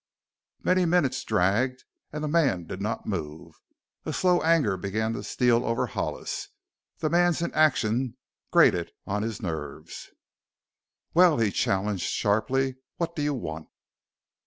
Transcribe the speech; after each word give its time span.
Many 0.63 0.85
minutes 0.85 1.23
dragged 1.23 1.83
and 2.11 2.23
the 2.23 2.27
man 2.27 2.65
did 2.65 2.81
not 2.81 3.05
move. 3.05 3.61
A 4.03 4.11
slow 4.11 4.41
anger 4.41 4.75
began 4.75 5.13
to 5.13 5.21
steal 5.21 5.63
over 5.63 5.85
Hollis; 5.85 6.47
the 6.97 7.09
man's 7.11 7.43
inaction 7.43 8.17
grated 8.49 8.93
on 9.05 9.21
his 9.21 9.43
nerves. 9.43 10.09
"Well!" 11.13 11.37
he 11.37 11.51
challenged 11.51 12.05
sharply. 12.09 12.77
"What 12.97 13.15
do 13.15 13.21
you 13.21 13.35
want?" 13.35 13.67